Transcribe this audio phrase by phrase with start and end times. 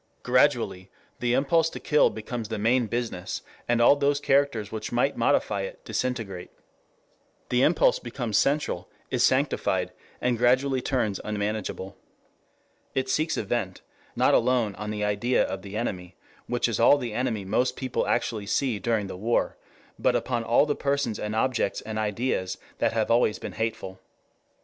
[0.23, 5.15] Gradually the impulse to kill becomes the main business, and all those characters which might
[5.15, 6.49] modify it, disintegrate.
[7.49, 11.95] The impulse becomes central, is sanctified, and gradually turns unmanageable.
[12.95, 13.81] It seeks a vent
[14.15, 16.15] not alone on the idea of the enemy,
[16.47, 19.55] which is all the enemy most people actually see during the war,
[19.99, 23.99] but upon all the persons and objects and ideas that have always been hateful.